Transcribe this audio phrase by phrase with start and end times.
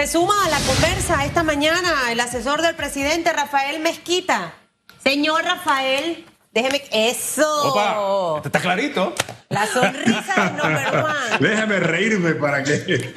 [0.00, 4.54] Se suma a la conversa esta mañana el asesor del presidente Rafael Mezquita.
[5.04, 6.82] Señor Rafael, déjeme.
[6.90, 7.68] ¡Eso!
[7.68, 9.14] Opa, está clarito.
[9.50, 11.38] La sonrisa del number one.
[11.50, 13.12] Déjame reírme para que.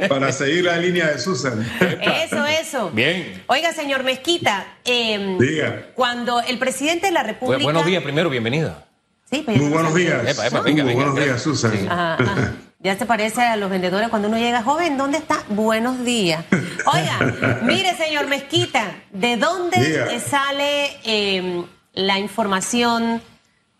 [0.08, 1.64] para seguir la línea de Susan.
[2.00, 2.90] Eso, eso.
[2.90, 3.44] Bien.
[3.46, 4.66] Oiga, señor Mezquita.
[4.84, 5.90] eh, Diga.
[5.94, 7.60] Cuando el presidente de la República.
[7.60, 8.86] Bu- buenos días primero, bienvenida.
[9.30, 10.26] Sí, pues, Muy buenos días.
[10.26, 11.26] Epa, epa, venga, Muy venga, buenos venga.
[11.26, 11.70] días, Susan.
[11.78, 11.86] Sí.
[11.88, 12.52] Ajá, ajá.
[12.86, 14.96] Ya se parece a los vendedores cuando uno llega joven.
[14.96, 15.42] ¿Dónde está?
[15.48, 16.44] Buenos días.
[16.86, 20.20] Oiga, mire, señor Mezquita, ¿de dónde Diga.
[20.20, 23.20] sale eh, la información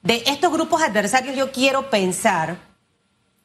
[0.02, 1.36] de estos grupos adversarios?
[1.36, 2.56] Yo quiero pensar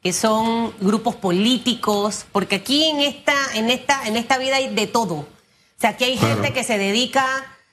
[0.02, 4.88] que son grupos políticos, porque aquí en esta, en esta, en esta vida hay de
[4.88, 5.13] todo.
[5.13, 5.27] O
[5.77, 6.38] sea, aquí hay Claro.
[6.38, 7.23] gente que se dedica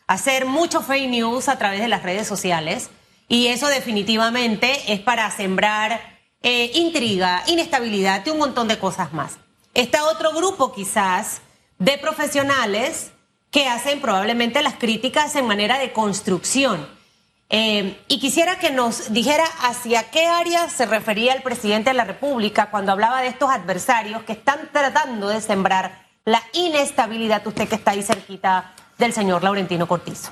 [0.07, 2.91] a hacer mucho fake news a través de las redes sociales,
[3.29, 9.39] y eso definitivamente es para sembrar eh, intriga, inestabilidad y un montón de cosas más.
[9.75, 11.41] Está otro grupo quizás
[11.79, 13.13] de profesionales
[13.51, 16.87] que hacen probablemente las críticas en manera de construcción.
[17.51, 22.05] Eh, y quisiera que nos dijera hacia qué área se refería el presidente de la
[22.05, 27.77] República cuando hablaba de estos adversarios que están tratando de sembrar la inestabilidad, usted que
[27.77, 30.31] está ahí cerquita del señor Laurentino Cortizo.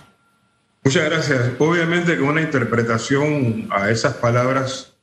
[0.84, 1.40] Muchas gracias.
[1.58, 4.95] Obviamente que una interpretación a esas palabras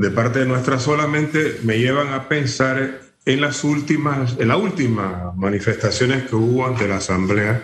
[0.00, 5.36] de parte de nuestra solamente me llevan a pensar en las últimas, en las últimas
[5.36, 7.62] manifestaciones que hubo ante la Asamblea,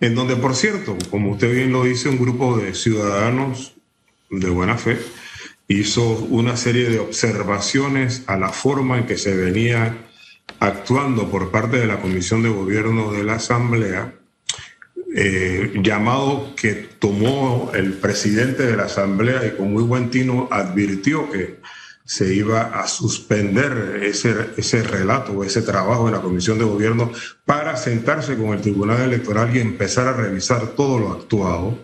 [0.00, 3.74] en donde, por cierto, como usted bien lo dice, un grupo de ciudadanos
[4.30, 4.96] de buena fe
[5.68, 10.06] hizo una serie de observaciones a la forma en que se venía
[10.60, 14.14] actuando por parte de la Comisión de Gobierno de la Asamblea
[15.16, 21.30] eh, llamado que tomó el presidente de la Asamblea y con muy buen tino advirtió
[21.30, 21.60] que
[22.04, 27.12] se iba a suspender ese, ese relato, ese trabajo en la Comisión de Gobierno
[27.44, 31.78] para sentarse con el Tribunal Electoral y empezar a revisar todo lo actuado.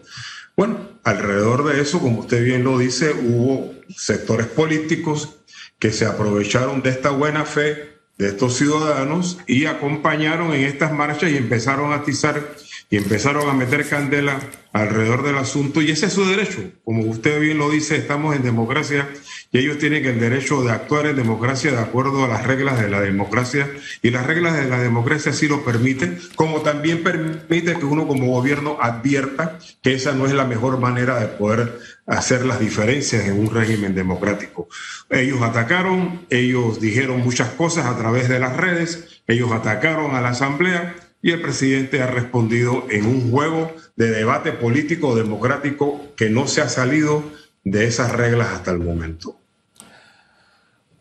[0.56, 5.36] Bueno, alrededor de eso, como usted bien lo dice, hubo sectores políticos
[5.78, 11.30] que se aprovecharon de esta buena fe de estos ciudadanos y acompañaron en estas marchas
[11.30, 12.54] y empezaron a atizar
[12.90, 14.40] y empezaron a meter candela
[14.72, 16.58] alrededor del asunto y ese es su derecho.
[16.84, 19.08] Como usted bien lo dice, estamos en democracia
[19.52, 22.88] y ellos tienen el derecho de actuar en democracia de acuerdo a las reglas de
[22.88, 23.70] la democracia
[24.02, 28.26] y las reglas de la democracia sí lo permiten, como también permite que uno como
[28.26, 33.38] gobierno advierta que esa no es la mejor manera de poder hacer las diferencias en
[33.38, 34.68] un régimen democrático.
[35.10, 40.30] Ellos atacaron, ellos dijeron muchas cosas a través de las redes, ellos atacaron a la
[40.30, 46.46] Asamblea y el presidente ha respondido en un juego de debate político democrático que no
[46.46, 47.22] se ha salido
[47.64, 49.36] de esas reglas hasta el momento.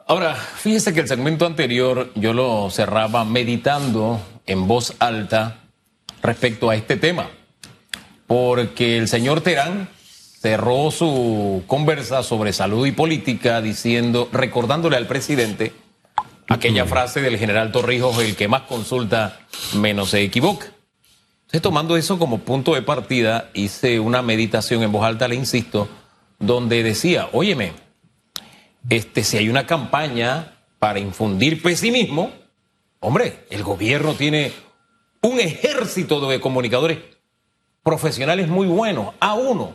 [0.06, 5.62] Ahora, fíjese que el segmento anterior yo lo cerraba meditando en voz alta
[6.24, 7.30] respecto a este tema,
[8.26, 9.88] porque el señor Terán
[10.42, 15.74] cerró su conversa sobre salud y política diciendo, recordándole al presidente
[16.50, 19.40] aquella frase del general Torrijos, el que más consulta
[19.76, 20.66] menos se equivoca.
[21.42, 25.88] Entonces, tomando eso como punto de partida, hice una meditación en voz alta, le insisto,
[26.38, 27.74] donde decía, óyeme,
[28.90, 32.32] este, si hay una campaña para infundir pesimismo,
[33.00, 34.52] hombre, el gobierno tiene
[35.22, 37.00] un ejército de comunicadores
[37.84, 39.74] profesionales muy buenos, a uno,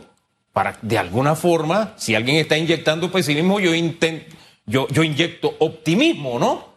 [0.53, 4.23] para de alguna forma, si alguien está inyectando pesimismo, yo, inten-
[4.65, 6.75] yo, yo inyecto optimismo, ¿no?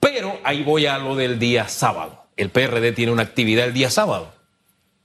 [0.00, 2.26] Pero ahí voy a lo del día sábado.
[2.36, 4.32] El PRD tiene una actividad el día sábado.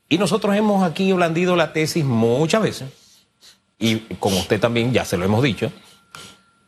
[0.09, 2.89] Y nosotros hemos aquí blandido la tesis muchas veces,
[3.77, 5.71] y como usted también ya se lo hemos dicho,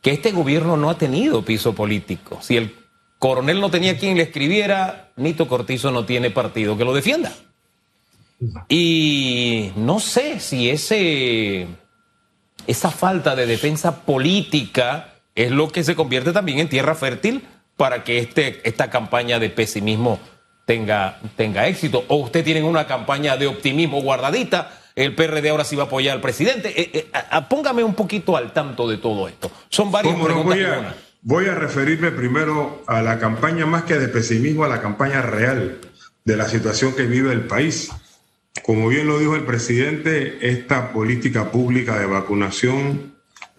[0.02, 2.38] que este gobierno no ha tenido piso político.
[2.42, 2.74] Si el
[3.18, 7.32] coronel no tenía quien le escribiera, Nito Cortizo no tiene partido que lo defienda.
[8.68, 11.66] Y no sé si ese,
[12.66, 17.44] esa falta de defensa política es lo que se convierte también en tierra fértil
[17.76, 20.18] para que este, esta campaña de pesimismo
[20.66, 22.04] tenga, tenga éxito.
[22.08, 26.14] O usted tiene una campaña de optimismo guardadita, el PRD ahora sí va a apoyar
[26.16, 26.78] al presidente.
[26.80, 29.50] Eh, eh, a- póngame un poquito al tanto de todo esto.
[29.68, 30.44] Son varias preguntas.
[30.56, 34.82] voy, a, voy a referirme primero a la campaña más que de pesimismo, a la
[34.82, 35.78] campaña real
[36.24, 37.90] de la situación que vive el país.
[38.64, 43.09] Como bien lo dijo el presidente, esta política pública de vacunación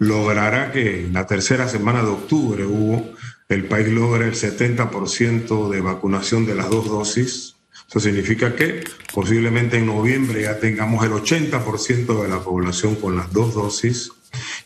[0.02, 3.12] logrará que en la tercera semana de octubre hubo,
[3.48, 7.54] el país logre el 70% de vacunación de las dos dosis.
[7.88, 8.82] Eso significa que
[9.14, 14.10] posiblemente en noviembre ya tengamos el 80% de la población con las dos dosis.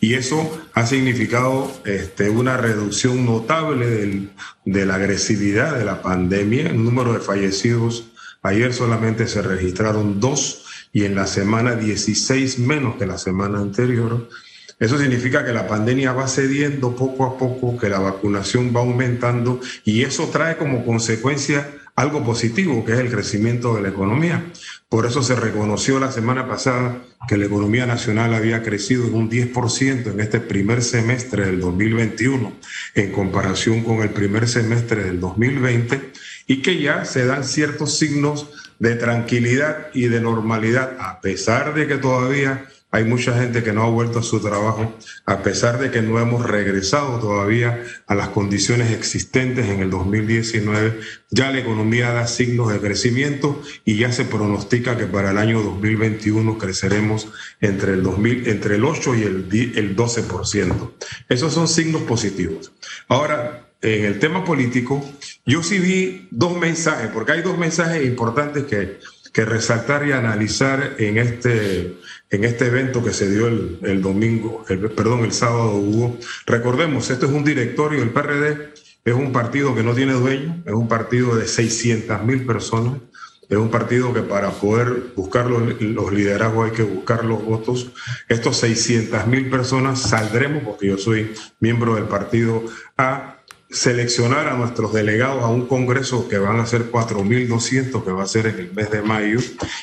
[0.01, 4.31] Y eso ha significado este, una reducción notable
[4.65, 6.69] de la agresividad de la pandemia.
[6.69, 8.05] El número de fallecidos
[8.43, 14.31] ayer solamente se registraron dos y en la semana 16 menos que la semana anterior.
[14.79, 19.61] Eso significa que la pandemia va cediendo poco a poco, que la vacunación va aumentando
[19.85, 24.45] y eso trae como consecuencia algo positivo, que es el crecimiento de la economía.
[24.91, 29.31] Por eso se reconoció la semana pasada que la economía nacional había crecido en un
[29.31, 32.53] 10% en este primer semestre del 2021
[32.95, 36.13] en comparación con el primer semestre del 2020
[36.47, 41.87] y que ya se dan ciertos signos de tranquilidad y de normalidad, a pesar de
[41.87, 44.91] que todavía hay mucha gente que no ha vuelto a su trabajo,
[45.27, 50.99] a pesar de que no hemos regresado todavía a las condiciones existentes en el 2019.
[51.31, 55.61] Ya la economía da signos de crecimiento y ya se pronostica que para el año
[55.61, 57.29] 2021 creceremos
[57.61, 60.93] entre el, 2000, entre el 8 y el, el 12%.
[61.29, 62.73] Esos son signos positivos.
[63.09, 65.05] Ahora, en el tema político,
[65.45, 68.99] yo sí vi dos mensajes, porque hay dos mensajes importantes que,
[69.35, 71.99] que resaltar y analizar en este
[72.31, 76.19] en este evento que se dio el, domingo, el, perdón, el sábado hubo.
[76.47, 78.73] Recordemos, esto es un directorio, el PRD
[79.05, 83.01] es un partido que no tiene dueño, es un partido de 600 mil personas,
[83.49, 87.93] es un partido que para poder buscar los, los liderazgos hay que buscar los votos.
[88.29, 92.65] Estos 600 mil personas saldremos, porque yo soy miembro del partido
[92.97, 93.36] A,
[93.71, 98.27] seleccionar a nuestros delegados a un congreso que van a ser 4.200, que va a
[98.27, 99.41] ser en el mes de mayo,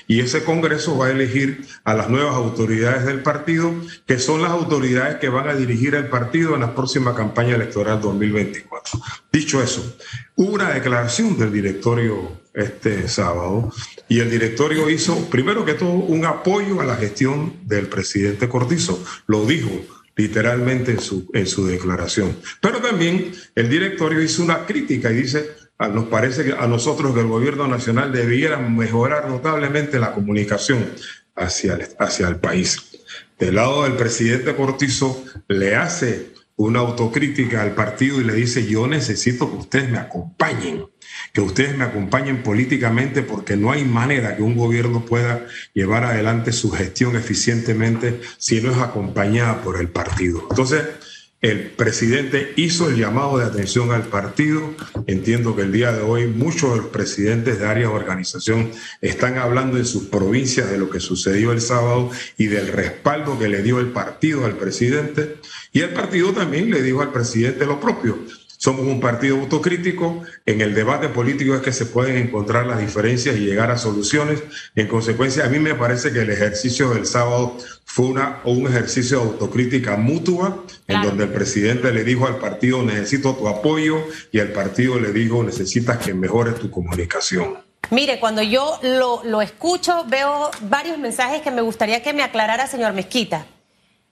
[0.08, 3.74] y ese congreso va a elegir a las nuevas autoridades del partido,
[4.06, 8.02] que son las autoridades que van a dirigir el partido en la próxima campaña electoral
[8.02, 9.00] 2024.
[9.32, 9.98] Dicho eso,
[10.36, 13.72] hubo una declaración del directorio este sábado
[14.08, 19.04] y el directorio hizo, primero que todo, un apoyo a la gestión del presidente Cortizo.
[19.26, 19.70] Lo dijo,
[20.16, 22.38] literalmente en su, en su declaración.
[22.62, 27.14] Pero también el directorio hizo una crítica y dice, ah, nos parece que a nosotros
[27.14, 30.86] que el gobierno nacional debiera mejorar notablemente la comunicación
[31.36, 32.92] hacia el, hacia el país.
[33.40, 38.88] Del lado del presidente Cortizo le hace una autocrítica al partido y le dice, yo
[38.88, 40.86] necesito que ustedes me acompañen
[41.34, 46.52] que ustedes me acompañen políticamente porque no hay manera que un gobierno pueda llevar adelante
[46.52, 50.48] su gestión eficientemente si no es acompañada por el partido.
[50.50, 50.84] Entonces,
[51.44, 54.74] el presidente hizo el llamado de atención al partido.
[55.08, 58.72] Entiendo que el día de hoy muchos de los presidentes de áreas de organización
[59.02, 63.50] están hablando en sus provincias de lo que sucedió el sábado y del respaldo que
[63.50, 65.36] le dio el partido al presidente.
[65.74, 68.20] Y el partido también le dijo al presidente lo propio
[68.64, 70.24] somos un partido autocrítico.
[70.46, 74.42] En el debate político es que se pueden encontrar las diferencias y llegar a soluciones.
[74.74, 79.20] En consecuencia, a mí me parece que el ejercicio del sábado fue una, un ejercicio
[79.20, 83.98] de autocrítica mutua, en donde el presidente le dijo al partido, necesito tu apoyo,
[84.32, 87.58] y el partido le dijo, necesitas que mejores tu comunicación.
[87.90, 92.66] Mire, cuando yo lo, lo escucho, veo varios mensajes que me gustaría que me aclarara,
[92.68, 93.46] señor Mezquita.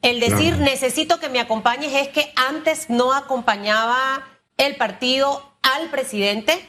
[0.01, 4.27] El decir necesito que me acompañes es que antes no acompañaba
[4.57, 6.67] el partido al presidente,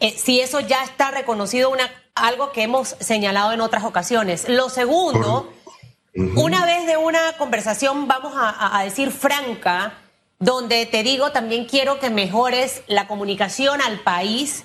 [0.00, 4.48] eh, si eso ya está reconocido, una, algo que hemos señalado en otras ocasiones.
[4.48, 5.52] Lo segundo,
[6.14, 9.98] una vez de una conversación, vamos a, a decir franca,
[10.38, 14.64] donde te digo, también quiero que mejores la comunicación al país.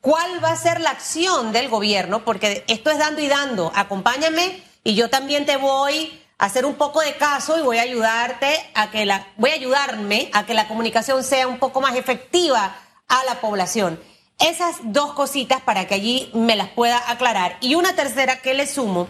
[0.00, 2.24] ¿Cuál va a ser la acción del gobierno?
[2.24, 3.72] Porque esto es dando y dando.
[3.74, 8.48] Acompáñame y yo también te voy hacer un poco de caso y voy a ayudarte
[8.74, 12.74] a que la, voy a ayudarme a que la comunicación sea un poco más efectiva
[13.08, 14.00] a la población.
[14.38, 17.58] Esas dos cositas para que allí me las pueda aclarar.
[17.60, 19.06] Y una tercera que le sumo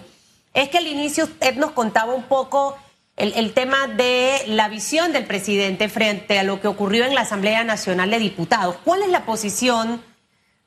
[0.54, 2.76] es que al inicio usted nos contaba un poco
[3.16, 7.20] el, el tema de la visión del presidente frente a lo que ocurrió en la
[7.20, 8.74] Asamblea Nacional de Diputados.
[8.84, 10.02] ¿Cuál es la posición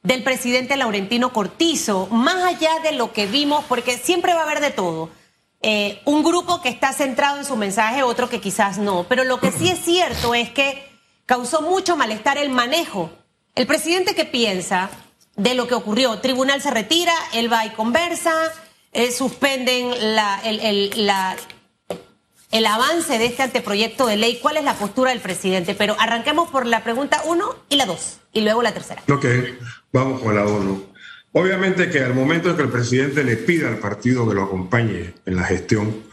[0.01, 4.62] del presidente Laurentino Cortizo, más allá de lo que vimos, porque siempre va a haber
[4.62, 5.10] de todo?
[5.65, 9.05] Eh, un grupo que está centrado en su mensaje, otro que quizás no.
[9.08, 10.86] Pero lo que sí es cierto es que
[11.25, 13.10] causó mucho malestar el manejo.
[13.55, 14.89] El presidente que piensa
[15.38, 18.34] de lo que ocurrió, tribunal se retira, él va y conversa,
[18.91, 21.38] eh, suspenden la, el, la,
[22.51, 24.39] el avance de este anteproyecto de ley.
[24.41, 25.75] ¿Cuál es la postura del presidente?
[25.75, 29.01] Pero arranquemos por la pregunta uno y la dos, y luego la tercera.
[29.10, 29.25] Ok,
[29.93, 30.93] vamos con la uno.
[31.34, 35.16] Obviamente que al momento en que el presidente le pida al partido que lo acompañe
[35.25, 36.04] en la gestión,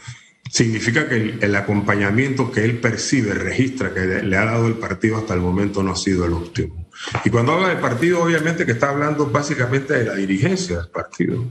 [0.49, 5.35] significa que el, acompañamiento que él percibe, registra, que le ha dado el partido hasta
[5.35, 6.89] el momento no ha sido el último.
[7.23, 11.45] Y cuando habla del partido, obviamente que está hablando básicamente de la dirigencia del partido.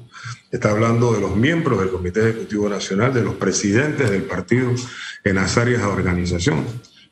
[0.51, 4.73] Está hablando de los miembros del Comité Ejecutivo Nacional, de los presidentes del partido.
[5.23, 6.65] en las áreas de organización.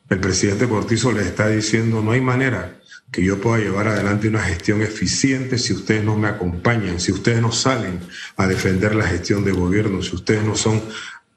[0.09, 2.78] El presidente Cortizo le está diciendo, no hay manera
[3.11, 7.41] que yo pueda llevar adelante una gestión eficiente si ustedes no me acompañan, si ustedes
[7.41, 7.99] no salen
[8.37, 10.81] a defender la gestión de gobierno, si ustedes no son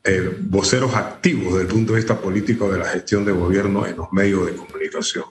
[0.05, 3.97] eh, voceros activos desde el punto de vista político de la gestión de gobierno en
[3.97, 5.25] los medios de comunicación.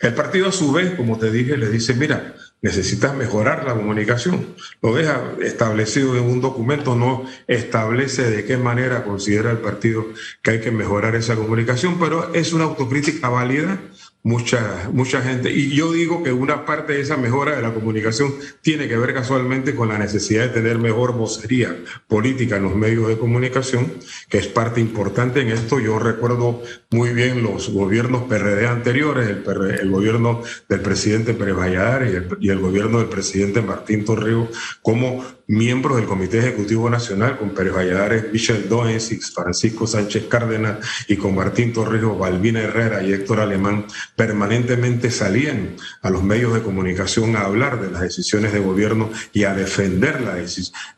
[0.00, 4.54] El partido a su vez, como te dije, le dice, mira, necesitas mejorar la comunicación.
[4.82, 10.06] Lo deja establecido en un documento, no establece de qué manera considera el partido
[10.42, 13.80] que hay que mejorar esa comunicación, pero es una autocrítica válida
[14.28, 15.50] mucha, mucha gente.
[15.50, 19.14] Y yo digo que una parte de esa mejora de la comunicación tiene que ver
[19.14, 21.74] casualmente con la necesidad de tener mejor vocería
[22.06, 23.90] política en los medios de comunicación,
[24.28, 25.80] que es parte importante en esto.
[25.80, 32.50] Yo recuerdo muy bien los gobiernos PRD anteriores, el, gobierno del presidente Pérez Valladares y
[32.50, 34.50] el, gobierno del presidente Martín Torrijos,
[34.82, 40.78] como miembros del Comité Ejecutivo Nacional, con Pérez Valladares, Michel Doens, Francisco Sánchez Cárdenas
[41.08, 46.62] y con Martín Torrijos, Balbina Herrera y Héctor Alemán, permanentemente salían a los medios de
[46.62, 50.38] comunicación a hablar de las decisiones de gobierno y a defender la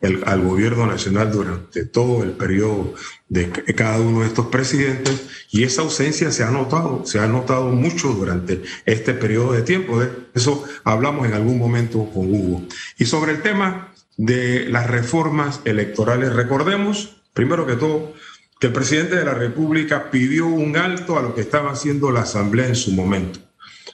[0.00, 2.94] el, al gobierno nacional durante todo el periodo
[3.28, 7.70] de cada uno de estos presidentes y esa ausencia se ha notado, se ha notado
[7.70, 10.00] mucho durante este periodo de tiempo.
[10.00, 12.62] De eso hablamos en algún momento con Hugo.
[12.98, 13.89] Y sobre el tema
[14.20, 18.12] de las reformas electorales, recordemos, primero que todo,
[18.60, 22.20] que el presidente de la República pidió un alto a lo que estaba haciendo la
[22.20, 23.40] Asamblea en su momento.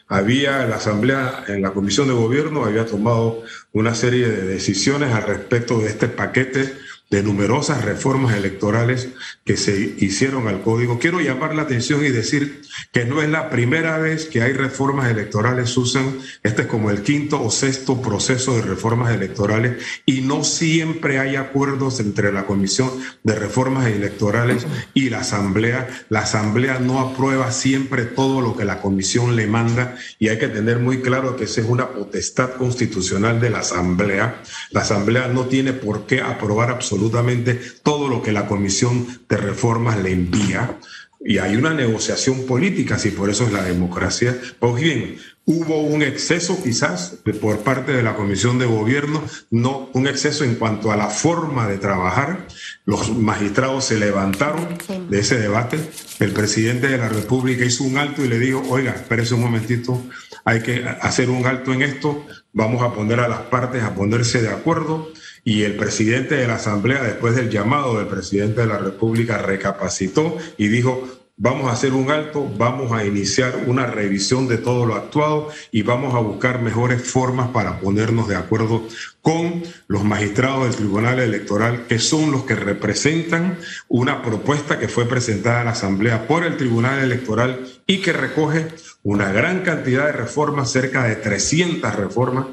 [0.09, 5.23] Había la Asamblea en la Comisión de Gobierno, había tomado una serie de decisiones al
[5.23, 6.75] respecto de este paquete
[7.08, 9.10] de numerosas reformas electorales
[9.44, 10.98] que se hicieron al código.
[10.98, 15.08] Quiero llamar la atención y decir que no es la primera vez que hay reformas
[15.08, 16.18] electorales, Susan.
[16.42, 21.36] Este es como el quinto o sexto proceso de reformas electorales y no siempre hay
[21.36, 22.90] acuerdos entre la Comisión
[23.22, 25.88] de Reformas Electorales y la Asamblea.
[26.08, 30.48] La Asamblea no aprueba siempre todo lo que la Comisión le manda y hay que
[30.48, 34.42] tener muy claro que esa es una potestad constitucional de la Asamblea.
[34.72, 39.37] La Asamblea no tiene por qué aprobar absolutamente absolutamente todo lo que la Comisión de
[39.37, 40.79] Reformas le envía.
[41.21, 44.37] Y hay una negociación política, si por eso es la democracia.
[44.61, 50.07] Pues bien, hubo un exceso quizás por parte de la Comisión de Gobierno, no un
[50.07, 52.47] exceso en cuanto a la forma de trabajar.
[52.85, 54.79] Los magistrados se levantaron
[55.11, 55.79] de ese debate.
[56.21, 60.03] El presidente de la República hizo un alto y le dijo, oiga, espérese un momentito,
[60.45, 64.41] hay que hacer un alto en esto, vamos a poner a las partes a ponerse
[64.41, 65.11] de acuerdo
[65.47, 70.37] y el presidente de la Asamblea, después del llamado del presidente de la República, recapacitó
[70.59, 74.97] y dijo, vamos a hacer un alto, vamos a iniciar una revisión de todo lo
[74.97, 78.88] actuado y vamos a buscar mejores formas para ponernos de acuerdo
[79.23, 85.05] con los magistrados del Tribunal Electoral, que son los que representan una propuesta que fue
[85.05, 88.67] presentada a la Asamblea por el Tribunal Electoral y que recoge
[89.05, 92.47] una gran cantidad de reformas, cerca de 300 reformas,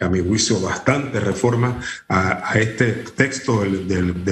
[0.00, 4.24] a mi juicio bastante reformas a, este texto del,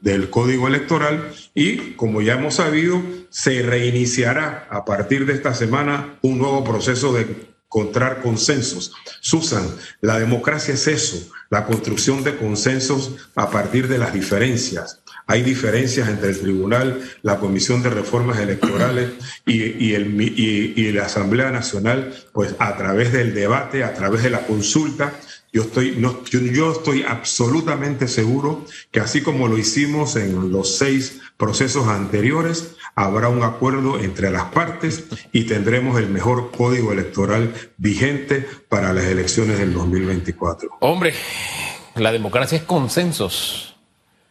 [0.00, 6.18] del, Código Electoral y, como ya hemos sabido, se reiniciará a partir de esta semana
[6.22, 7.26] un nuevo proceso de
[7.66, 8.92] encontrar consensos.
[9.20, 9.66] Susan,
[10.00, 15.02] la democracia es eso, la construcción de consensos a partir de las diferencias.
[15.28, 19.10] Hay diferencias entre el tribunal, la Comisión de Reformas Electorales
[19.44, 24.46] y, el, y, la Asamblea Nacional, pues a través del debate, a través de la
[24.46, 25.12] consulta,
[25.52, 31.20] yo estoy, no, yo, estoy absolutamente seguro que así como lo hicimos en los seis
[31.36, 38.46] procesos anteriores, habrá un acuerdo entre las partes y tendremos el mejor código electoral vigente
[38.68, 40.70] para las elecciones del 2024.
[40.80, 41.14] Hombre,
[41.94, 43.75] la democracia es consensos.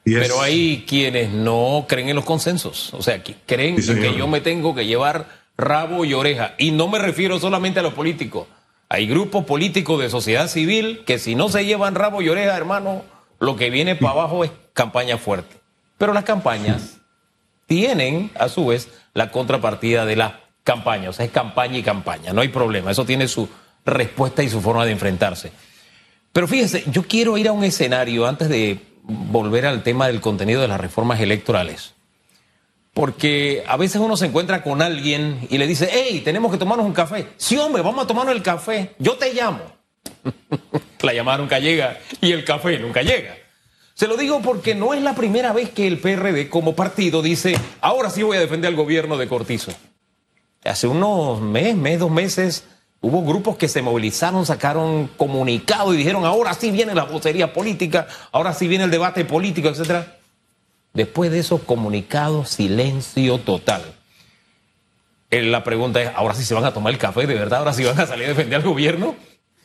[0.05, 4.39] Pero hay quienes no creen en los consensos, o sea, que creen que yo me
[4.39, 6.53] tengo que llevar rabo y oreja.
[6.59, 8.47] Y no me refiero solamente a los políticos.
[8.87, 13.03] Hay grupos políticos de sociedad civil que si no se llevan rabo y oreja, hermano,
[13.39, 15.55] lo que viene para abajo es campaña fuerte.
[15.97, 16.97] Pero las campañas
[17.65, 20.33] tienen, a su vez, la contrapartida de las
[20.63, 21.09] campañas.
[21.09, 22.91] O sea, es campaña y campaña, no hay problema.
[22.91, 23.49] Eso tiene su
[23.83, 25.51] respuesta y su forma de enfrentarse.
[26.31, 30.61] Pero fíjese, yo quiero ir a un escenario antes de volver al tema del contenido
[30.61, 31.93] de las reformas electorales.
[32.93, 36.85] Porque a veces uno se encuentra con alguien y le dice, hey, tenemos que tomarnos
[36.85, 37.27] un café.
[37.37, 38.95] Sí, hombre, vamos a tomarnos el café.
[38.99, 39.61] Yo te llamo.
[41.01, 43.35] la llamada nunca llega y el café nunca llega.
[43.93, 47.55] Se lo digo porque no es la primera vez que el PRD como partido dice,
[47.79, 49.71] ahora sí voy a defender al gobierno de Cortizo.
[50.63, 52.65] Hace unos meses, mes, dos meses,
[53.05, 58.07] Hubo grupos que se movilizaron, sacaron comunicado y dijeron, ahora sí viene la vocería política,
[58.31, 60.07] ahora sí viene el debate político, etc.
[60.91, 63.83] Después de esos comunicados, silencio total.
[65.29, 67.27] Eh, la pregunta es, ¿ahora sí se van a tomar el café?
[67.27, 69.15] ¿De verdad ahora sí van a salir a defender al gobierno?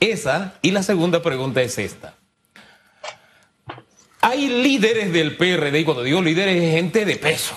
[0.01, 0.53] Esa.
[0.61, 2.17] Y la segunda pregunta es esta.
[4.21, 7.55] Hay líderes del PRD, y cuando digo líderes es gente de peso,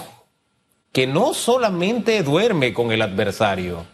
[0.94, 3.86] que no solamente duerme con el adversario,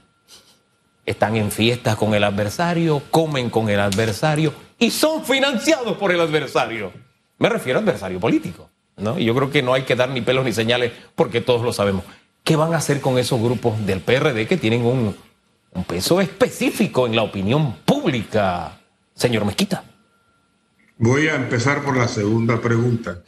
[1.09, 6.21] están en fiestas con el adversario, comen con el adversario y son financiados por el
[6.21, 6.91] adversario.
[7.39, 8.69] Me refiero al adversario político.
[8.97, 9.17] ¿no?
[9.17, 11.73] Y yo creo que no hay que dar ni pelos ni señales porque todos lo
[11.73, 12.03] sabemos.
[12.43, 15.15] ¿Qué van a hacer con esos grupos del PRD que tienen un,
[15.71, 18.79] un peso específico en la opinión pública,
[19.15, 19.83] señor Mezquita?
[20.97, 23.23] Voy a empezar por la segunda pregunta.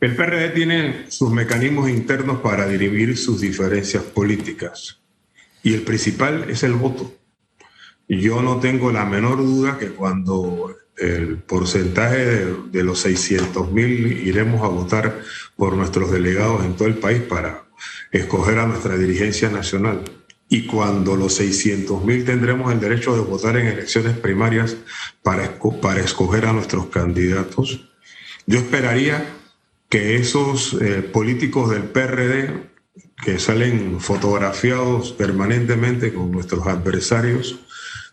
[0.00, 4.97] El PRD tiene sus mecanismos internos para dirimir sus diferencias políticas
[5.62, 7.12] y el principal es el voto.
[8.08, 14.62] Yo no tengo la menor duda que cuando el porcentaje de, los 600 mil iremos
[14.62, 15.20] a votar
[15.56, 17.64] por nuestros delegados en todo el país para
[18.10, 20.02] escoger a nuestra dirigencia nacional
[20.48, 24.76] y cuando los 600 mil tendremos el derecho de votar en elecciones primarias
[25.22, 27.90] para, para escoger a nuestros candidatos,
[28.46, 29.26] yo esperaría
[29.88, 32.67] que esos eh, políticos del PRD
[33.24, 37.60] que salen fotografiados permanentemente con nuestros adversarios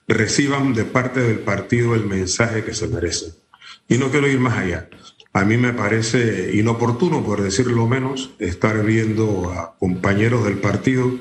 [0.07, 3.33] reciban de parte del partido el mensaje que se merecen.
[3.87, 4.89] Y no quiero ir más allá.
[5.33, 11.11] A mí me parece inoportuno, por decirlo menos, estar viendo a compañeros del partido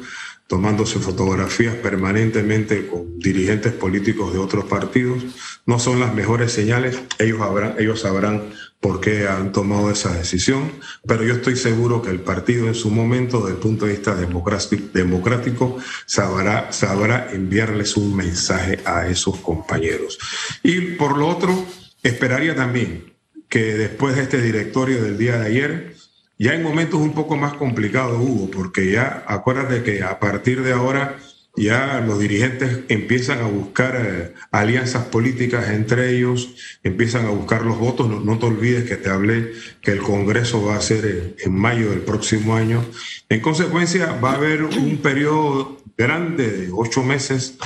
[0.47, 5.25] tomándose fotografías permanentemente con dirigentes políticos de otros partidos,
[5.67, 7.01] no son las mejores señales.
[7.19, 10.71] Ellos, habrán, ellos sabrán por qué han tomado esa decisión,
[11.07, 14.15] pero yo estoy seguro que el partido en su momento, desde el punto de vista
[14.15, 20.19] democrático, sabrá, sabrá enviarles un mensaje a esos compañeros.
[20.63, 21.67] Y por lo otro,
[22.03, 23.15] esperaría también
[23.49, 25.97] que después de este directorio del día de ayer,
[26.39, 30.73] ya en momentos un poco más complicados, Hugo, porque ya acuérdate que a partir de
[30.73, 31.17] ahora
[31.57, 37.79] ya los dirigentes empiezan a buscar eh, alianzas políticas entre ellos, empiezan a buscar los
[37.79, 38.09] votos.
[38.09, 42.01] No, te olvides que te hablé que el Congreso va a ser en, mayo del
[42.01, 42.85] próximo año.
[43.29, 47.57] En consecuencia, va a haber un periodo grande de ocho meses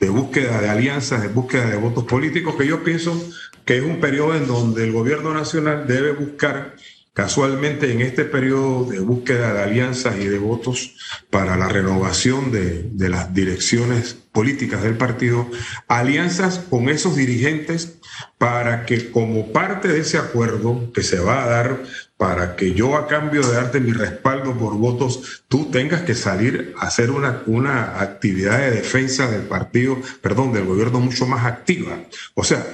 [0.00, 3.16] de búsqueda de alianzas, de búsqueda de votos políticos, que yo pienso
[3.64, 6.74] que es un periodo en donde el gobierno nacional debe buscar
[7.14, 10.96] Casualmente, en este periodo de búsqueda de alianzas y de votos
[11.28, 15.46] para la renovación de, las direcciones políticas del partido,
[15.88, 17.98] alianzas con esos dirigentes
[18.38, 21.82] para que como parte de ese acuerdo que se va a dar
[22.16, 26.72] para que yo a cambio de darte mi respaldo por votos, tú tengas que salir
[26.78, 31.98] a hacer una, una actividad de defensa del partido, perdón, del gobierno mucho más activa.
[32.34, 32.64] O sea,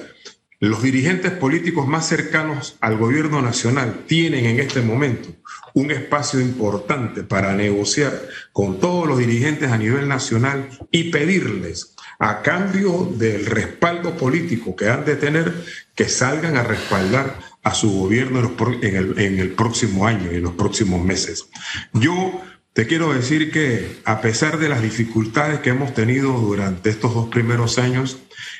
[0.59, 5.29] los dirigentes políticos más cercanos al gobierno nacional tienen en este momento
[5.73, 12.41] un espacio importante para negociar con todos los dirigentes a nivel nacional y pedirles, a
[12.41, 15.53] cambio del respaldo político que han de tener,
[15.95, 18.39] que salgan a respaldar a su gobierno
[18.81, 21.49] en, el, próximo año y en los próximos meses.
[21.93, 22.41] Yo
[22.73, 27.29] te quiero decir que a pesar de las dificultades que hemos tenido durante estos dos
[27.29, 28.17] primeros años,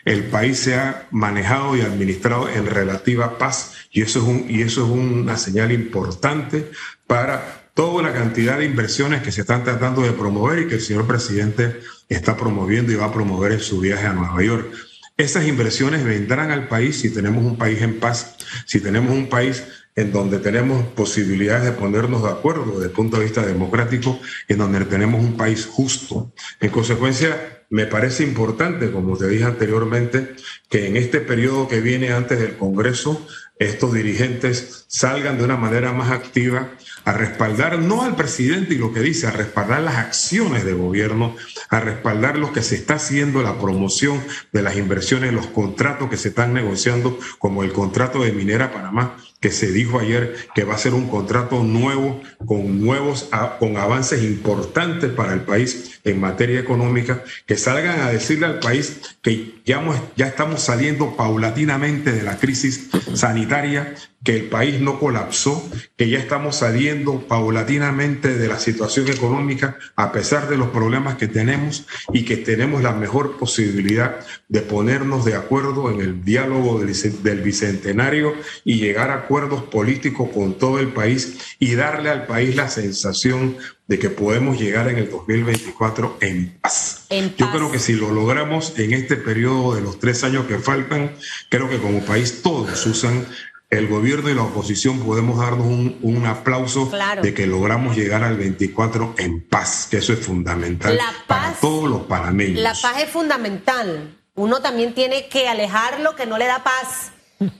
[0.09, 4.63] el país se ha manejado y administrado en relativa paz y eso es, un, y
[4.63, 6.71] eso es una señal importante
[7.05, 10.81] para toda la cantidad de inversiones que se están tratando de promover y que el
[10.81, 14.73] señor presidente está promoviendo y va a promover en su viaje a Nueva York.
[15.15, 19.63] Esas inversiones vendrán al país si tenemos un país en paz, si tenemos un país
[19.95, 24.57] en donde tenemos posibilidades de ponernos de acuerdo desde el punto de vista democrático, en
[24.57, 26.33] donde tenemos un país justo.
[26.59, 30.35] En consecuencia, me parece importante, como te dije anteriormente,
[30.69, 33.27] que en este periodo que viene antes del Congreso,
[33.59, 36.71] estos dirigentes salgan de una manera más activa
[37.05, 41.35] a respaldar no al presidente y lo que dice, a respaldar las acciones de gobierno,
[41.69, 46.17] a respaldar lo que se está haciendo, la promoción de las inversiones, los contratos que
[46.17, 50.75] se están negociando, como el contrato de Minera Panamá, que se dijo ayer que va
[50.75, 56.59] a ser un contrato nuevo con nuevos con avances importantes para el país en materia
[56.59, 59.81] económica, que salgan a decirle al país que ya,
[60.15, 66.19] ya estamos saliendo paulatinamente de la crisis sanitaria, que el país no colapsó, que ya
[66.19, 72.25] estamos saliendo paulatinamente de la situación económica a pesar de los problemas que tenemos y
[72.25, 78.33] que tenemos la mejor posibilidad de ponernos de acuerdo en el diálogo del, bicentenario
[78.65, 83.57] y llegar a acuerdos políticos con todo el país y darle al país la sensación
[83.87, 87.05] de que podemos llegar en el 2024 en paz.
[87.09, 87.37] en paz.
[87.37, 91.11] Yo creo que si lo logramos en este periodo de los tres años que faltan,
[91.49, 93.25] creo que como país todos usan
[93.69, 99.15] el gobierno y la oposición podemos darnos un, aplauso de que logramos llegar al 24
[99.17, 102.61] en paz, que eso es fundamental para todos los panameños.
[102.61, 104.17] La paz es fundamental.
[104.33, 107.11] Uno también tiene que alejar lo que no le da paz,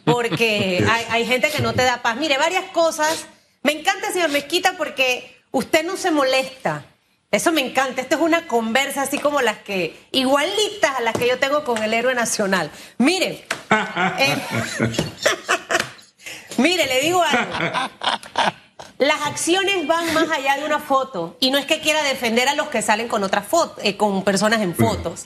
[0.03, 2.17] porque hay, hay gente que no te da paz.
[2.17, 3.27] Mire, varias cosas.
[3.61, 6.85] Me encanta, señor Mezquita, porque usted no se molesta.
[7.31, 8.01] Eso me encanta.
[8.01, 11.83] Esta es una conversa así como las que, igualitas a las que yo tengo con
[11.83, 12.71] el héroe nacional.
[12.97, 13.45] Mire,
[14.19, 14.37] eh,
[16.59, 17.51] mire, le digo algo.
[18.97, 22.55] Las acciones van más allá de una foto y no es que quiera defender a
[22.55, 25.25] los que salen con otras fotos, eh, con personas en fotos.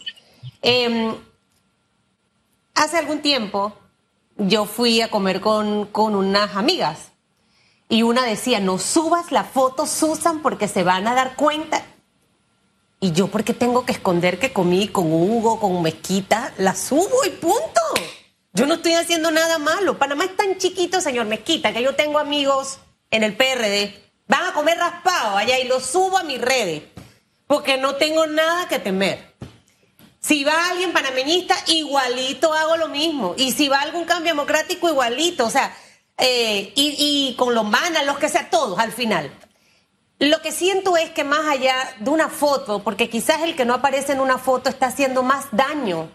[0.61, 1.15] Em,
[2.75, 3.73] hace algún tiempo
[4.37, 7.11] yo fui a comer con, con unas amigas
[7.89, 11.83] y una decía, no subas la foto, Susan, porque se van a dar cuenta.
[12.99, 16.53] Y yo, ¿por qué tengo que esconder que comí con Hugo, con Mezquita?
[16.57, 17.81] La subo y punto.
[18.55, 19.97] Yo no estoy haciendo nada malo.
[19.97, 22.77] Panamá es tan chiquito, señor Mezquita, que yo tengo amigos
[23.09, 23.99] en el PRD.
[24.27, 26.83] Van a comer raspado allá y lo subo a mis redes.
[27.47, 29.33] Porque no tengo nada que temer.
[30.19, 33.33] Si va alguien panameñista, igualito hago lo mismo.
[33.37, 35.45] Y si va algún cambio democrático, igualito.
[35.45, 35.75] O sea,
[36.19, 36.95] eh, y,
[37.31, 39.31] y, con los manas, los que sea, todos al final.
[40.19, 43.73] Lo que siento es que más allá de una foto, porque quizás el que no
[43.73, 46.11] aparece en una foto está haciendo más daño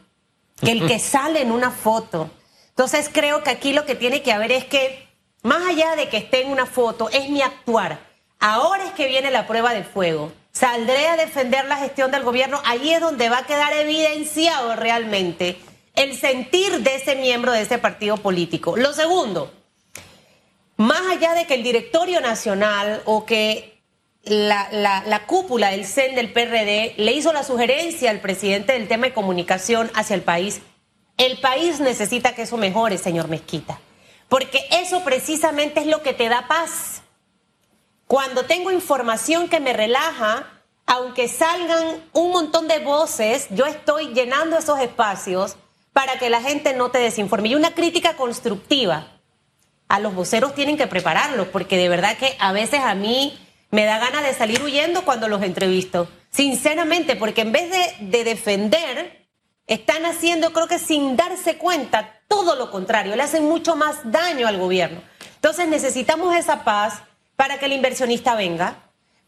[0.60, 2.30] que el que sale en una foto.
[2.70, 5.08] Entonces creo que aquí lo que tiene que haber es que,
[5.42, 7.98] más allá de que esté en una foto, es mi actuar.
[8.38, 10.32] Ahora es que viene la prueba de fuego.
[10.52, 12.60] Saldré a defender la gestión del gobierno.
[12.64, 15.58] Ahí es donde va a quedar evidenciado realmente
[15.94, 18.76] el sentir de ese miembro de ese partido político.
[18.76, 19.52] Lo segundo,
[20.76, 23.77] más allá de que el directorio nacional o que
[24.30, 29.12] la, cúpula del CEN del PRD le hizo la sugerencia al presidente del tema de
[29.12, 30.60] comunicación hacia el país.
[31.16, 33.80] El país necesita que eso mejore, señor Mezquita,
[34.28, 37.02] porque eso precisamente es lo que te da paz.
[38.06, 40.46] Cuando tengo información que me relaja,
[40.86, 45.56] aunque salgan un montón de voces, yo estoy llenando esos espacios
[45.92, 47.48] para que la gente no te desinforme.
[47.48, 49.08] Y una crítica constructiva.
[49.88, 53.38] A los voceros tienen que prepararlos, porque de verdad que a veces a mí
[53.70, 56.08] me da ganas de salir huyendo cuando los entrevisto.
[56.30, 59.26] Sinceramente, porque en vez de, defender,
[59.66, 64.46] están haciendo, creo que sin darse cuenta, todo lo contrario, le hacen mucho más daño
[64.46, 65.02] al gobierno.
[65.34, 67.02] Entonces necesitamos esa paz
[67.36, 68.76] para que el inversionista venga,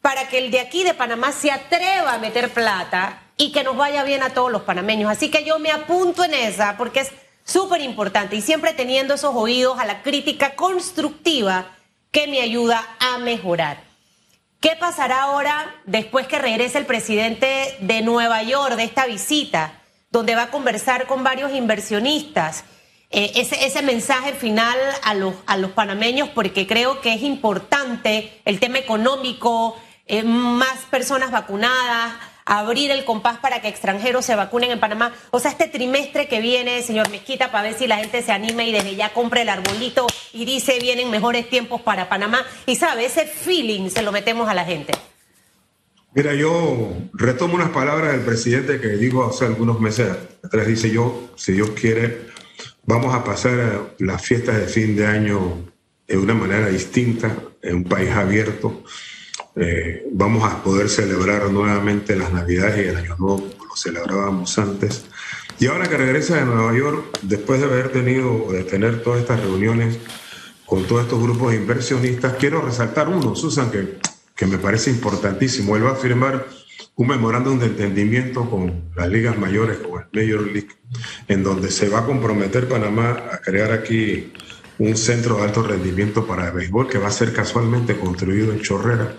[0.01, 3.77] para que el de aquí de Panamá se atreva a meter plata y que nos
[3.77, 5.11] vaya bien a todos los panameños.
[5.11, 7.11] Así que yo me apunto en esa porque es
[7.45, 11.77] súper importante y siempre teniendo esos oídos a la crítica constructiva
[12.11, 13.90] que me ayuda a mejorar.
[14.61, 20.35] ¿Qué pasará ahora después que regrese el presidente de Nueva York de esta visita, donde
[20.35, 22.65] va a conversar con varios inversionistas?
[23.09, 28.61] Eh, ese, mensaje final a los, a los panameños, porque creo que es importante el
[28.61, 32.13] tema económico, eh, más personas vacunadas,
[32.51, 35.15] abrir el compás para que extranjeros se vacunen en Panamá.
[35.31, 38.69] O sea, este trimestre que viene, señor Mezquita, para ver si la gente se anime
[38.69, 42.45] y desde ya compre el arbolito y dice vienen mejores tiempos para Panamá.
[42.67, 44.93] Y sabe, ese feeling se lo metemos a la gente.
[46.13, 50.11] Mira, yo retomo unas palabras del presidente que dijo hace algunos meses
[50.43, 50.67] atrás.
[50.67, 52.27] Dice yo, si Dios quiere,
[52.85, 55.71] vamos a pasar las fiestas de fin de año
[56.09, 57.33] de una manera distinta,
[57.63, 58.83] en un país abierto
[59.57, 64.59] eh, vamos a poder celebrar nuevamente las Navidades y el Año Nuevo como lo celebrábamos
[64.59, 65.05] antes.
[65.59, 69.41] Y ahora que regresa de Nueva York, después de haber tenido, de tener todas estas
[69.41, 69.99] reuniones
[70.65, 73.99] con todos estos grupos inversionistas, quiero resaltar uno, Susan, que,
[74.37, 75.77] que me parece importantísimo.
[75.77, 76.47] Él va a firmar
[76.95, 80.69] un memorándum de entendimiento con las ligas mayores, con el Major League,
[81.29, 84.33] en donde se va a comprometer Panamá a crear aquí
[84.79, 88.61] un centro de alto rendimiento para el béisbol que va a ser casualmente construido en
[88.61, 89.17] Chorrera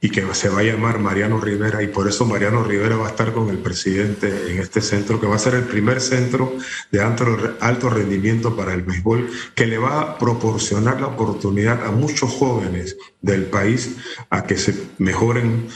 [0.00, 3.10] y que se va a llamar Mariano Rivera y por eso Mariano Rivera va a
[3.10, 6.56] estar con el presidente en este centro que va a ser el primer centro
[6.90, 12.32] de alto, rendimiento para el béisbol que le va a proporcionar la oportunidad a muchos
[12.32, 13.96] jóvenes del país
[14.30, 15.68] a que se mejoren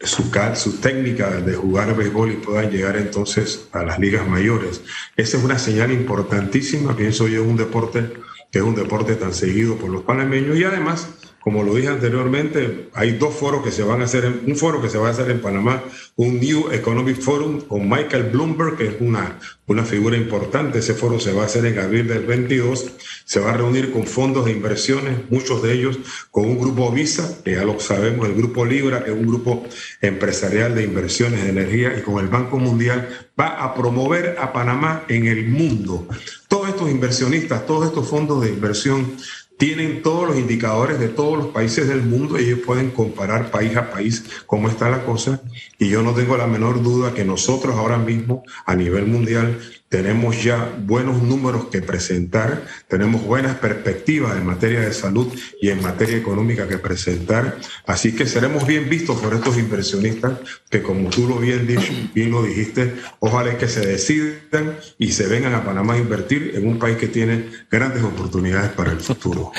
[0.00, 4.82] su, su técnica de jugar béisbol y puedan llegar entonces a las ligas mayores.
[5.16, 8.12] Esa es una señal importantísima, pienso yo, un deporte
[8.50, 11.08] que es un deporte tan seguido por los panameños y además
[11.44, 14.88] como lo dije anteriormente, hay dos foros que se van a hacer, un foro que
[14.88, 15.84] se va a hacer en Panamá,
[16.16, 20.78] un New Economic Forum con Michael Bloomberg, que es una, una figura importante.
[20.78, 22.92] Ese foro se va a hacer en abril del 22.
[23.26, 25.98] Se va a reunir con fondos de inversiones, muchos de ellos
[26.30, 29.64] con un grupo Visa, que ya lo sabemos, el grupo Libra, que es un grupo
[30.00, 35.04] empresarial de inversiones de energía, y con el Banco Mundial va a promover a Panamá
[35.08, 36.08] en el mundo.
[36.48, 39.16] Todo esto estos inversionistas, todos estos fondos de inversión
[39.56, 43.76] tienen todos los indicadores de todos los países del mundo y ellos pueden comparar país
[43.76, 45.40] a país cómo está la cosa.
[45.84, 50.42] Y yo no tengo la menor duda que nosotros ahora mismo a nivel mundial tenemos
[50.42, 56.16] ya buenos números que presentar, tenemos buenas perspectivas en materia de salud y en materia
[56.16, 57.58] económica que presentar.
[57.84, 60.38] Así que seremos bien vistos por estos inversionistas
[60.70, 61.68] que, como tú lo bien,
[62.14, 66.66] bien lo dijiste, ojalá que se decidan y se vengan a Panamá a invertir en
[66.66, 69.52] un país que tiene grandes oportunidades para el futuro.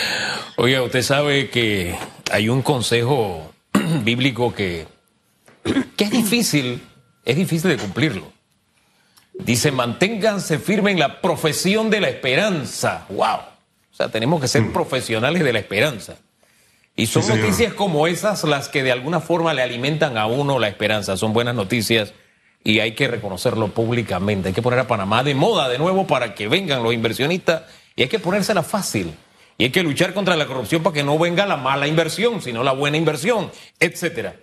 [0.55, 1.95] Oiga, usted sabe que
[2.31, 3.53] hay un consejo
[4.03, 4.87] bíblico que,
[5.95, 6.81] que es difícil,
[7.23, 8.31] es difícil de cumplirlo.
[9.33, 13.05] Dice, manténganse firmes en la profesión de la esperanza.
[13.09, 13.37] ¡Wow!
[13.91, 14.73] O sea, tenemos que ser mm.
[14.73, 16.15] profesionales de la esperanza.
[16.95, 20.69] Y son noticias como esas las que de alguna forma le alimentan a uno la
[20.69, 21.17] esperanza.
[21.17, 22.13] Son buenas noticias
[22.63, 24.49] y hay que reconocerlo públicamente.
[24.49, 27.63] Hay que poner a Panamá de moda de nuevo para que vengan los inversionistas
[27.97, 29.13] y hay que ponérsela fácil.
[29.57, 32.63] Y hay que luchar contra la corrupción para que no venga la mala inversión, sino
[32.63, 34.35] la buena inversión, etcétera.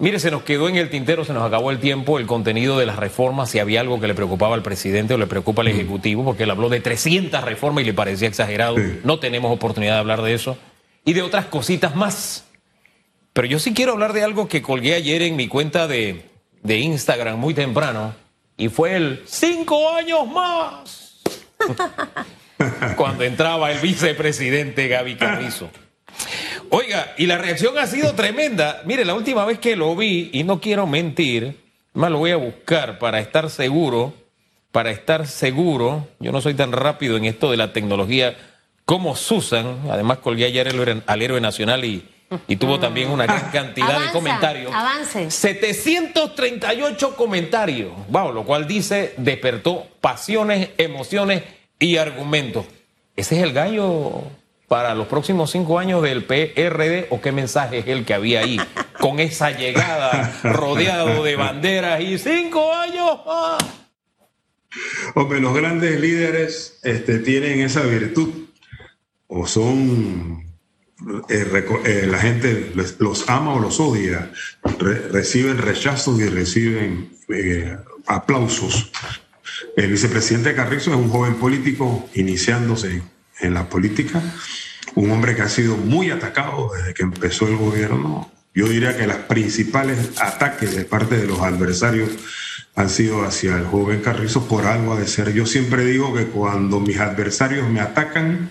[0.00, 2.86] Mire, se nos quedó en el tintero, se nos acabó el tiempo, el contenido de
[2.86, 6.24] las reformas, si había algo que le preocupaba al presidente o le preocupa al Ejecutivo,
[6.24, 8.76] porque él habló de 300 reformas y le parecía exagerado.
[9.02, 10.56] No tenemos oportunidad de hablar de eso.
[11.04, 12.46] Y de otras cositas más.
[13.32, 16.30] Pero yo sí quiero hablar de algo que colgué ayer en mi cuenta de,
[16.62, 18.14] de Instagram muy temprano,
[18.56, 21.20] y fue el cinco años más.
[22.96, 25.70] Cuando entraba el vicepresidente Gaby Carrizo.
[26.70, 28.82] Oiga, y la reacción ha sido tremenda.
[28.84, 31.56] Mire, la última vez que lo vi, y no quiero mentir,
[31.94, 34.14] más lo voy a buscar para estar seguro,
[34.72, 38.36] para estar seguro, yo no soy tan rápido en esto de la tecnología
[38.84, 40.68] como Susan, además colgué ayer
[41.06, 42.08] al héroe nacional y,
[42.46, 44.72] y tuvo también una gran cantidad de comentarios.
[44.74, 45.30] Avance.
[45.30, 51.42] 738 comentarios, wow, lo cual dice despertó pasiones, emociones
[51.78, 52.66] y argumentos.
[53.16, 54.22] Ese es el gallo
[54.68, 58.60] para los próximos cinco años del PRD o qué mensaje es el que había ahí
[59.00, 63.18] con esa llegada rodeado de banderas y cinco años?
[65.14, 68.28] Hombre, los grandes líderes este, tienen esa virtud
[69.26, 70.48] o son
[71.28, 74.32] eh, eh, la gente los ama o los odia,
[75.10, 77.76] reciben rechazos y reciben eh,
[78.06, 78.90] aplausos.
[79.76, 83.02] El vicepresidente Carrizo es un joven político iniciándose
[83.40, 84.22] en la política,
[84.94, 88.30] un hombre que ha sido muy atacado desde que empezó el gobierno.
[88.54, 92.10] Yo diría que los principales ataques de parte de los adversarios
[92.74, 95.32] han sido hacia el joven Carrizo por algo de ser.
[95.32, 98.48] Yo siempre digo que cuando mis adversarios me atacan,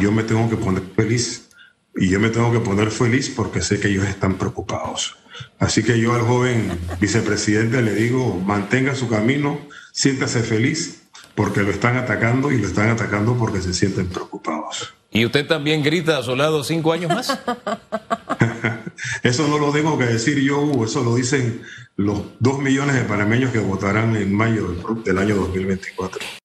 [0.00, 1.48] yo me tengo que poner feliz.
[1.96, 5.16] Y yo me tengo que poner feliz porque sé que ellos están preocupados.
[5.58, 9.60] Así que yo al joven vicepresidente le digo, mantenga su camino,
[9.92, 11.07] siéntase feliz,
[11.38, 14.92] porque lo están atacando y lo están atacando porque se sienten preocupados.
[15.12, 17.28] ¿Y usted también grita a su lado cinco años más?
[19.22, 21.62] eso no lo tengo que decir yo, Hugo, eso lo dicen
[21.94, 24.74] los dos millones de panameños que votarán en mayo
[25.04, 26.18] del año 2024.